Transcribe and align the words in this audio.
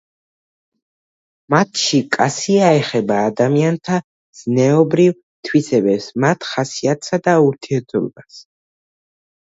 მათში 1.53 1.99
კასია 2.15 2.71
ეხება 2.79 3.19
ადამიანთა 3.27 4.01
ზნეობრივ 4.41 5.15
თვისებებს 5.51 6.11
მათ 6.27 6.53
ხასიათსა 6.57 7.25
და 7.31 7.41
ურთიერთობას. 7.53 8.47